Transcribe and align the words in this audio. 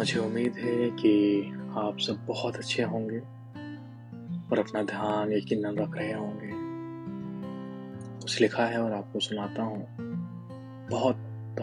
मुझे 0.00 0.20
उम्मीद 0.20 0.54
है 0.56 0.90
कि 0.90 1.42
आप 1.76 1.98
सब 1.98 2.26
बहुत 2.26 2.56
अच्छे 2.56 2.82
होंगे 2.82 3.18
और 4.50 4.58
अपना 4.58 4.82
ध्यान 4.82 5.32
यकीन 5.32 5.66
रख 5.66 5.96
रहे 5.96 6.12
होंगे। 6.12 6.50
कुछ 8.20 8.40
लिखा 8.40 8.66
है 8.66 8.82
और 8.82 8.92
आपको 8.92 9.20
सुनाता 9.20 9.62
हूँ। 9.62 9.86
बहुत 10.90 11.16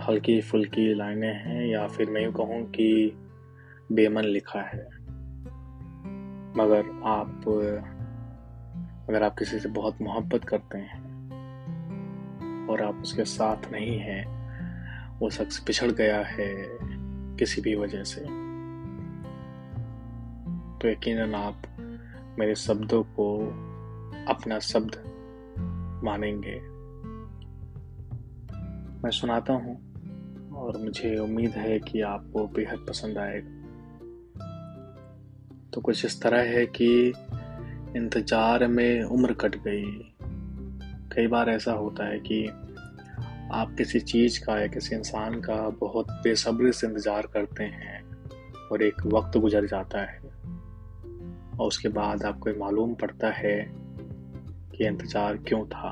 हल्की 0.09 0.41
फुल्की 0.41 0.93
लाइनें 0.93 1.33
हैं 1.33 1.67
या 1.67 1.87
फिर 1.87 2.09
मैं 2.09 2.23
यूँ 2.23 2.33
कहूँ 2.33 2.69
कि 2.69 3.17
बेमन 3.91 4.23
लिखा 4.23 4.61
है। 4.61 4.85
मगर 6.57 7.01
आप 7.05 7.43
अगर 9.09 9.23
आप 9.23 9.35
किसी 9.39 9.59
से 9.59 9.69
बहुत 9.69 10.01
मोहब्बत 10.01 10.43
करते 10.43 10.77
हैं 10.77 11.03
और 12.67 12.81
आप 12.81 12.95
उसके 12.95 13.25
साथ 13.25 13.71
नहीं 13.71 13.99
हैं। 13.99 14.25
वो 15.19 15.29
शख्स 15.29 15.59
पिछड़ 15.59 15.91
गया 15.91 16.21
है। 16.21 16.77
किसी 17.39 17.61
भी 17.61 17.75
वजह 17.75 18.03
से। 18.03 18.21
तो 20.77 20.89
यकीनन 20.89 21.35
आप 21.35 21.61
मेरे 22.39 22.55
शब्दों 22.55 23.03
को 23.03 23.37
अपना 24.27 24.59
शब्द 24.59 24.95
मानेंगे। 26.03 26.59
मैं 29.03 29.11
सुनाता 29.11 29.53
हूँ 29.53 29.75
और 30.51 30.77
मुझे 30.77 31.17
उम्मीद 31.17 31.51
है 31.51 31.79
कि 31.79 32.01
आपको 32.01 32.47
बेहद 32.47 32.85
पसंद 32.89 33.17
आएगा। 33.17 33.53
तो 35.73 35.81
कुछ 35.81 36.05
इस 36.05 36.21
तरह 36.21 36.41
है 36.41 36.65
कि 36.65 37.13
इंतज़ार 37.95 38.67
में 38.67 39.03
उम्र 39.03 39.33
कट 39.33 39.55
गई। 39.55 40.13
कई 41.15 41.27
बार 41.27 41.49
ऐसा 41.49 41.71
होता 41.71 42.05
है 42.05 42.19
कि 42.19 42.49
आप 43.51 43.75
किसी 43.77 43.99
चीज़ 43.99 44.45
का 44.45 44.59
या 44.59 44.67
किसी 44.67 44.95
इंसान 44.95 45.33
का 45.33 45.69
बहुत 45.69 46.07
बेसब्री 46.11 46.71
से 46.71 46.87
इंतज़ार 46.87 47.27
करते 47.33 47.63
हैं 47.63 48.03
और 48.71 48.83
एक 48.83 49.05
वक्त 49.05 49.37
गुजर 49.37 49.65
जाता 49.65 50.01
है 50.01 50.19
और 51.59 51.67
उसके 51.67 51.89
बाद 51.89 52.23
आपको 52.23 52.59
मालूम 52.59 52.93
पड़ता 52.93 53.29
है 53.29 53.71
कि 54.75 54.87
इंतज़ार 54.87 55.37
क्यों 55.37 55.65
था। 55.65 55.91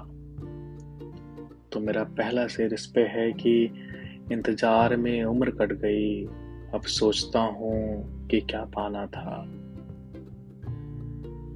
तो 1.71 1.79
मेरा 1.79 2.03
पहला 2.03 2.47
शेर 2.47 2.73
इस 2.73 2.85
पे 2.85 3.01
है 3.01 3.31
कि 3.31 3.63
इंतज़ार 4.31 4.95
में 4.95 5.23
उम्र 5.23 5.51
कट 5.51 5.73
गई। 5.73 6.25
अब 6.73 6.81
सोचता 6.81 7.39
हूँ 7.39 8.27
कि 8.27 8.41
क्या 8.41 8.65
पाना 8.65 9.05
था। 9.05 9.43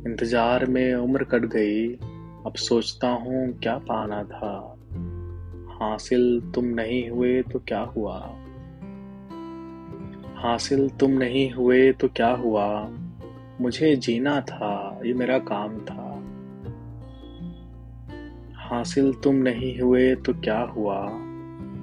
इंतज़ार 0.09 0.66
में 0.66 0.95
उम्र 0.95 1.23
कट 1.23 1.45
गई। 1.45 1.94
अब 2.45 2.53
सोचता 2.55 3.08
हूँ 3.08 3.59
क्या 3.59 3.77
पाना 3.77 4.23
था। 4.23 4.78
हासिल 5.81 6.52
तुम 6.55 6.66
नहीं 6.66 7.09
हुए 7.09 7.41
तो 7.41 7.59
क्या 7.59 7.80
हुआ? 7.80 8.35
हासिल 10.36 10.89
तुम 10.89 11.11
नहीं 11.11 11.52
हुए 11.52 11.91
तो 11.91 12.08
क्या 12.08 12.30
हुआ? 12.30 12.89
मुझे 13.61 13.95
जीना 13.95 14.41
था, 14.41 14.99
ये 15.05 15.13
मेरा 15.13 15.39
काम 15.39 15.80
था। 15.80 16.09
हासिल 18.55 19.13
तुम 19.13 19.36
नहीं 19.36 19.80
हुए 19.80 20.16
तो 20.16 20.33
क्या 20.33 20.59
हुआ? 20.59 21.09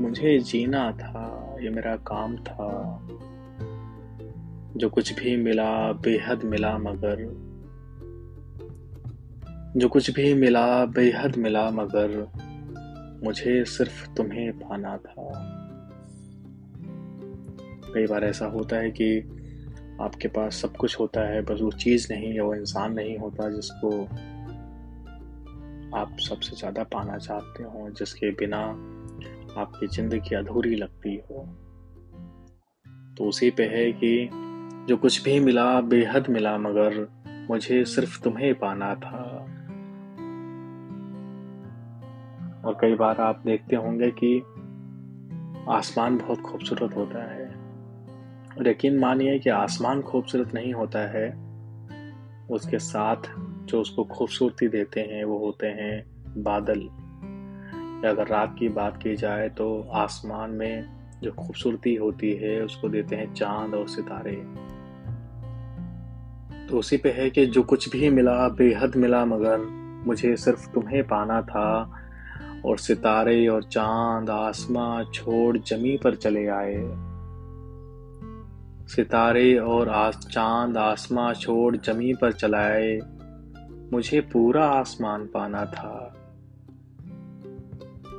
मुझे 0.01 0.39
जीना 0.39 0.93
था, 0.93 1.57
ये 1.63 1.71
मेरा 1.71 1.97
काम 1.97 2.37
था। 2.37 3.01
जो 4.77 4.89
कुछ 4.89 5.21
भी 5.21 5.37
मिला, 5.37 5.93
बेहद 5.93 6.45
मिला 6.45 6.79
मगर। 6.79 7.47
जो 9.77 9.89
कुछ 9.89 10.11
भी 10.11 10.35
मिला, 10.35 10.85
बेहद 10.85 11.37
मिला 11.37 11.71
मगर। 11.71 12.29
मुझे 13.25 13.65
सिर्फ़ 13.65 14.15
तुम्हें 14.15 14.59
पाना 14.59 14.97
था। 14.97 15.31
कई 17.95 18.07
बार 18.07 18.25
ऐसा 18.25 18.47
होता 18.47 18.77
है 18.77 18.91
कि 18.91 19.19
आपके 20.01 20.29
पास 20.29 20.55
सब 20.55 20.77
कुछ 20.77 21.01
होता 21.01 21.21
है, 21.21 21.43
बस 21.43 21.61
वो 21.61 21.71
चीज़ 21.71 22.13
नहीं 22.13 22.35
या 22.35 22.45
वो 22.45 22.55
इंसान 22.55 22.93
नहीं 22.93 23.19
होता 23.19 23.51
जिसको 23.51 24.05
आप 25.99 26.17
सबसे 26.19 26.57
ज़्यादा 26.57 26.83
पाना 26.83 27.19
चाहते 27.19 27.63
हो, 27.63 27.91
जिसके 27.91 28.31
बिना 28.31 28.59
आपकी 29.61 29.87
ज़िंदगी 29.87 30.35
अधूरी 30.35 30.75
लगती 30.75 31.17
हो। 31.17 31.49
तो 33.19 33.25
उसी 33.25 33.51
पे 33.51 33.65
है 33.65 33.93
कि 33.93 34.31
जो 34.89 34.97
कुछ 34.97 35.23
भी 35.23 35.41
मिला, 35.41 35.81
बेहद 35.81 36.27
मिला, 36.29 36.59
मगर 36.59 37.09
मुझे 37.51 37.85
सिर्फ़ 37.85 38.23
तुम्हें 38.23 38.55
पाना 38.55 38.95
था। 38.95 39.47
और 42.67 42.79
कई 42.81 42.95
बार 42.95 43.17
आप 43.21 43.43
देखते 43.47 43.77
होंगे 43.77 44.11
कि 44.11 44.41
आसमान 45.69 46.19
बहुत 46.19 46.41
खूबसूरत 46.41 46.97
होता 46.97 47.35
है। 47.35 47.47
और 48.59 48.69
यकीन 48.69 48.99
मानिए 48.99 49.39
कि 49.39 49.51
आसमान 49.51 50.03
खूबसूरत 50.03 50.55
नहीं 50.55 50.73
होता 50.73 50.99
है, 50.99 51.29
उसके 52.51 52.79
साथ 52.79 53.17
जो 53.65 53.81
उसको 53.81 54.05
खूबसूरती 54.05 54.69
देते 54.69 55.01
हैं, 55.01 55.25
वो 55.25 55.39
होते 55.39 55.67
हैं 55.67 56.07
बादल। 56.43 56.81
या 58.05 58.11
अगर 58.11 58.27
रात 58.27 58.57
की 58.59 58.69
बात 58.69 59.03
की 59.03 59.17
जाए 59.17 59.49
तो 59.49 59.89
आसमान 59.93 60.51
में 60.51 60.85
जो 61.23 61.33
खूबसूरती 61.33 61.95
होती 61.95 62.33
है, 62.33 62.65
उसको 62.65 62.89
देते 62.89 63.17
हैं 63.17 63.35
चाँद 63.35 63.75
और 63.75 63.89
सितारे। 63.89 64.67
तो 66.67 66.79
उसी 66.79 66.97
पे 66.97 67.11
है 67.11 67.31
कि 67.31 67.47
जो 67.47 67.63
कुछ 67.63 67.89
भी 67.89 68.11
मिला, 68.11 68.49
बेहद 68.49 68.97
मिला, 68.97 69.25
मगर 69.25 69.59
मुझे 70.07 70.37
सिर्फ़ 70.37 70.71
तुम्हें 70.71 71.05
पाना 71.05 71.43
था 71.43 71.93
और 72.65 72.79
सितारे 72.79 73.49
और 73.49 73.63
चाँद 73.63 74.31
आसमां 74.31 75.05
छोड़ 75.05 75.59
जमी 75.59 75.99
पर 76.05 76.15
चले 76.15 76.47
आए। 76.47 76.77
सितारे 78.87 79.59
और 79.59 79.89
आस, 79.89 80.29
चाँद 80.33 80.77
आसमां 80.77 81.35
छोड़ 81.35 81.77
जमी 81.77 82.15
पर 82.15 82.33
चलाए 82.33 83.01
मुझे 83.93 84.21
पूरा 84.21 84.67
आसमान 84.67 85.27
पाना 85.27 85.65
था। 85.65 86.13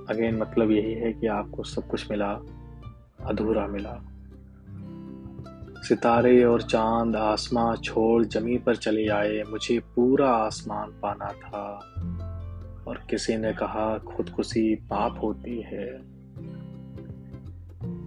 अगेन 0.10 0.38
मतलब 0.38 0.72
यही 0.72 0.94
है 0.94 1.14
कि 1.14 1.28
आपको 1.28 1.64
सब 1.64 1.88
कुछ 1.88 2.12
मिला, 2.12 2.40
अधूरा 3.26 3.68
मिला। 3.68 3.98
सितारे 5.82 6.44
और 6.44 6.62
चाँद 6.62 7.16
आसमां 7.16 7.76
छोड़ 7.76 8.26
जमी 8.26 8.58
पर 8.58 8.76
चले 8.76 9.08
आए। 9.08 9.44
मुझे 9.50 9.80
पूरा 9.80 10.30
आसमान 10.30 10.92
पाना 11.02 11.32
था। 11.32 11.94
और 12.88 12.98
किसी 13.10 13.38
ने 13.38 13.54
कहा, 13.54 13.98
खुदकुशी 13.98 14.76
पाप 14.76 15.20
होती 15.24 15.62
है। 15.62 16.02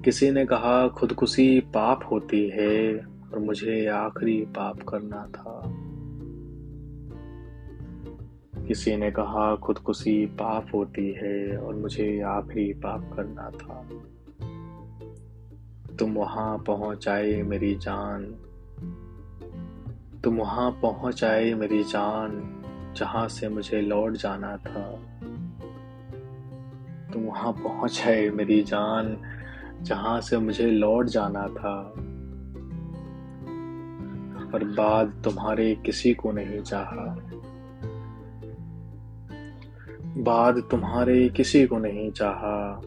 किसी 0.04 0.30
ने 0.30 0.46
कहा, 0.46 0.88
खुदकुशी 0.88 1.60
पाप 1.60 2.00
होती 2.10 2.48
है 2.48 3.06
और 3.32 3.38
मुझे 3.38 3.86
आखिरी 3.86 4.44
पाप 4.44 4.82
करना 4.82 5.26
था। 5.26 5.62
किसी 8.68 8.96
ने 8.96 9.10
कहा, 9.10 9.56
खुदकुशी 9.56 10.26
पाप 10.26 10.66
होती 10.74 11.12
है 11.12 11.58
और 11.58 11.76
मुझे 11.76 12.20
आखिरी 12.20 12.72
पाप 12.72 13.12
करना 13.12 13.50
था। 13.50 13.88
तुम 15.96 16.12
वहाँ 16.12 16.58
पहुँच 16.58 17.08
आए 17.08 17.42
मेरी 17.42 17.74
जान। 17.74 18.24
तुम 20.24 20.36
वहाँ 20.36 20.70
पहुँच 20.70 21.24
आए 21.24 21.54
मेरी 21.54 21.84
जान। 21.84 22.56
जहाँ 22.96 23.28
से 23.28 23.48
मुझे 23.48 23.80
लौट 23.80 24.12
जाना 24.12 24.56
था, 24.56 24.90
तुम 27.12 27.22
वहाँ 27.22 27.52
पहुँच 27.52 28.00
है 28.00 28.30
मेरी 28.30 28.62
जान, 28.62 29.16
जहाँ 29.82 30.20
से 30.20 30.38
मुझे 30.38 30.70
लौट 30.70 31.06
जाना 31.06 31.42
था। 31.42 31.94
पर 34.50 34.64
बाद 34.64 35.22
तुम्हारे 35.24 35.74
किसी 35.74 36.14
को 36.14 36.32
नहीं 36.32 36.60
चाहा। 36.60 37.16
बाद 40.16 40.62
तुम्हारे 40.70 41.28
किसी 41.28 41.66
को 41.66 41.78
नहीं 41.78 42.10
चाहा। 42.10 42.80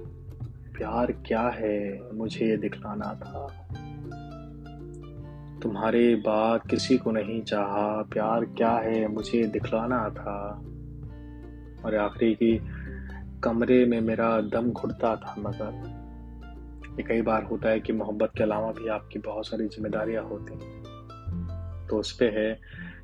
प्यार 0.74 1.12
क्या 1.12 1.42
है 1.42 2.00
मुझे 2.14 2.46
ये 2.46 2.58
दिखलाना 2.58 3.14
था। 3.14 3.68
तुम्हारे 5.64 6.16
बाद 6.16 6.62
किसी 6.70 6.98
को 6.98 7.12
नहीं 7.12 7.42
चाहा। 7.42 8.02
प्यार 8.02 8.46
क्या 8.46 8.72
है? 8.72 9.08
मुझे 9.08 9.48
दिखलाना 9.48 10.10
था। 10.10 10.62
और 11.86 11.96
आखिरी 11.96 12.34
की 12.34 12.62
कमरे 13.44 13.86
में 13.86 14.02
मेरा 14.02 14.42
दम 14.42 14.72
घुटता 14.72 15.16
था 15.16 15.36
मगर 15.40 16.04
ये 16.92 17.04
कई 17.04 17.22
बार 17.22 17.44
होता 17.44 17.70
है 17.70 17.80
कि 17.80 17.94
मोहब्बत 17.94 18.32
के 18.38 18.44
अलावा 18.44 18.72
भी 18.72 18.88
आपकी 18.88 19.20
बहुत 19.20 19.48
सारी 19.48 19.68
जिम्मेदारियाँ 19.68 20.24
होती 20.24 20.54
हैं। 20.54 20.84
तो 21.88 22.00
उस 22.00 22.12
पे 22.12 22.26
है 22.26 22.60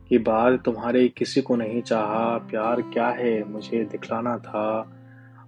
कि 0.09 0.17
बाद 0.17 0.59
तुम्हारे 0.65 1.07
किसी 1.07 1.41
को 1.41 1.55
नहीं 1.55 1.81
चाहा। 1.81 2.37
प्यार 2.37 2.81
क्या 2.81 3.07
है? 3.07 3.43
मुझे 3.43 3.85
दिखलाना 3.85 4.37
था। 4.37 4.93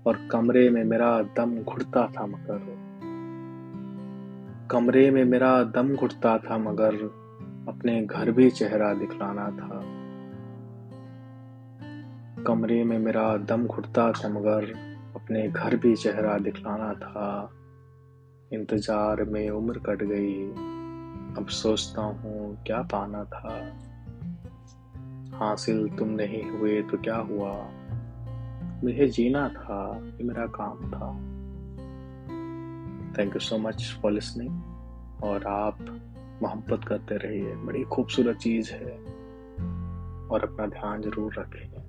और 0.08 0.28
कमरे 0.32 0.70
में 0.70 0.84
मेरा 0.84 1.22
दम 1.22 1.56
घुटता 1.56 2.08
था 2.08 2.26
मगर 2.26 2.91
कमरे 4.72 5.12
में 5.12 5.24
मेरा 5.24 5.64
दम 5.64 5.96
घुटता 5.96 6.38
था, 6.38 6.58
मगर 6.58 6.96
अपने 7.68 8.06
घर 8.06 8.32
भी 8.32 8.50
चेहरा 8.50 8.94
दिखलाना 8.94 9.46
था। 9.50 9.82
कमरे 12.44 12.84
में 12.84 13.00
मेरा 13.00 13.38
दम 13.38 13.68
घुटता 13.68 14.12
था, 14.12 14.30
मगर 14.30 14.64
अपने 15.16 15.48
घर 15.48 15.76
भी 15.76 15.96
चेहरा 15.96 16.38
दिखलाना 16.38 16.94
था। 16.94 17.50
इंतज़ार 18.54 19.24
में 19.24 19.50
उम्र 19.50 19.80
कट 19.80 20.04
गई। 20.04 20.46
अब 21.38 21.46
सोचता 21.50 22.02
हूँ, 22.02 22.64
क्या 22.64 22.82
पाना 22.82 23.24
था? 23.24 23.72
हासिल 25.38 25.90
तुम 25.90 26.10
नहीं 26.10 26.52
हुए 26.52 26.82
तो 26.82 26.98
क्या 26.98 27.18
हुआ? 27.18 27.70
मुझे 28.84 29.08
जीना 29.08 29.50
था 29.50 30.02
ये 30.04 30.24
मेरा 30.24 30.46
काम 30.46 30.92
था। 30.92 31.41
Thank 33.20 33.34
you 33.34 33.40
so 33.40 33.58
much 33.58 34.00
for 34.02 34.12
listening 34.12 34.64
और 35.24 35.44
आप 35.48 35.78
मोहब्बत 36.44 36.88
करते 36.88 37.16
रहिए। 37.16 37.56
बड़ी 37.56 37.84
खूबसूरत 37.84 38.38
चीज़ 38.38 38.72
है। 38.72 38.98
और 40.32 40.40
अपना 40.44 40.66
ध्यान 40.66 41.02
ज़रूर 41.02 41.34
रखें। 41.40 41.81